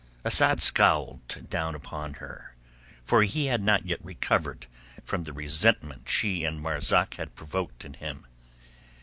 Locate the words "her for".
2.15-3.21